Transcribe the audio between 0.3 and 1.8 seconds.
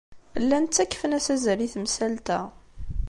Llan ttakfen-as azal i